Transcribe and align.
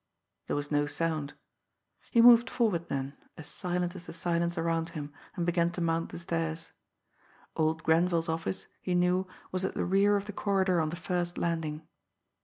There 0.47 0.55
was 0.55 0.71
no 0.71 0.87
sound. 0.87 1.35
He 2.09 2.23
moved 2.23 2.49
forward 2.49 2.89
then, 2.89 3.15
as 3.37 3.47
silent 3.47 3.95
as 3.95 4.05
the 4.05 4.13
silence 4.13 4.57
around 4.57 4.89
him, 4.97 5.13
and 5.35 5.45
began 5.45 5.69
to 5.73 5.79
mount 5.81 6.09
the 6.09 6.17
stairs. 6.17 6.71
Old 7.55 7.83
Grenville's 7.83 8.27
office, 8.27 8.65
he 8.81 8.95
knew, 8.95 9.27
was 9.51 9.63
at 9.63 9.75
the 9.75 9.85
rear 9.85 10.17
of 10.17 10.25
the 10.25 10.33
corridor 10.33 10.81
on 10.81 10.89
the 10.89 10.95
first 10.95 11.37
landing. 11.37 11.87